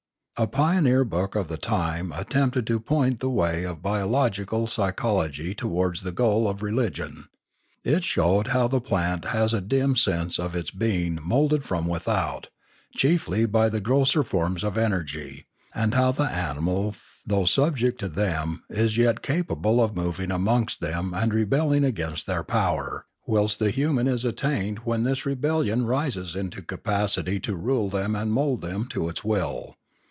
A 0.37 0.47
pioneering 0.47 1.07
book 1.07 1.35
of 1.35 1.49
the 1.49 1.57
time 1.57 2.11
attempted 2.13 2.65
to 2.65 2.79
point 2.79 3.19
the 3.19 3.29
way 3.29 3.63
of 3.63 3.83
biological 3.83 4.65
psychology 4.65 5.53
towards 5.53 6.01
the 6.01 6.11
goal 6.11 6.47
of 6.49 6.63
re 6.63 6.71
ligion. 6.71 7.25
It 7.85 8.03
showed 8.03 8.47
how 8.47 8.67
the 8.67 8.81
plant 8.81 9.25
has 9.25 9.53
a 9.53 9.61
dim 9.61 9.95
sense 9.95 10.39
of 10.39 10.55
its 10.55 10.71
being 10.71 11.19
moulded 11.21 11.63
from 11.63 11.85
without, 11.85 12.47
chiefly 12.95 13.45
by 13.45 13.69
the 13.69 13.79
grosser 13.79 14.23
forms 14.23 14.63
of 14.63 14.79
energy; 14.79 15.45
and 15.75 15.93
how 15.93 16.11
the 16.11 16.23
animal 16.23 16.95
though 17.23 17.45
subject 17.45 17.99
to 17.99 18.07
them 18.09 18.63
is 18.67 18.97
yet 18.97 19.21
capable 19.21 19.79
of 19.79 19.95
moving 19.95 20.31
amongst 20.31 20.81
them 20.81 21.13
and 21.13 21.35
re 21.35 21.43
belling 21.45 21.83
against 21.83 22.25
their 22.25 22.41
power; 22.43 23.05
whilst 23.27 23.59
the 23.59 23.69
human 23.69 24.07
is 24.07 24.25
at 24.25 24.37
tained 24.37 24.79
when 24.79 25.03
this 25.03 25.23
rebellion 25.23 25.85
rises 25.85 26.35
into 26.35 26.63
capacity 26.63 27.39
to 27.39 27.55
rule 27.55 27.89
them 27.89 28.15
and 28.15 28.33
mould 28.33 28.61
them 28.61 28.87
to 28.87 29.07
its 29.07 29.23
will. 29.23 29.75